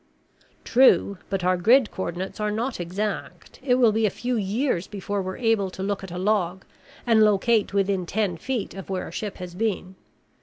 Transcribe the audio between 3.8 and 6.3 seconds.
be a few years before we're able to look at a